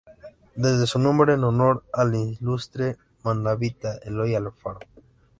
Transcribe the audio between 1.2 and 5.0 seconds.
en honor al ilustre manabita Eloy Alfaro.